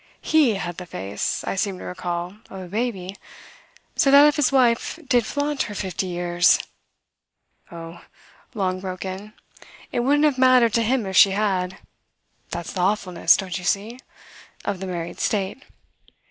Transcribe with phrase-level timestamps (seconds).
[0.23, 3.15] He had the face, I seem to recall, of a baby;
[3.95, 6.57] so that if his wife did flaunt her fifty years!"
[7.71, 8.01] "Oh,"
[8.55, 9.33] Long broke in,
[9.91, 11.77] "it wouldn't have mattered to him if she had.
[12.49, 13.99] That's the awfulness, don't you see?
[14.65, 15.61] of the married state.